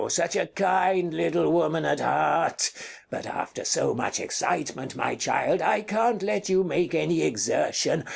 [0.09, 2.71] Such a kind little woman at heart!
[3.11, 8.05] But after so much excitement, my child, I can't let you make any exertion.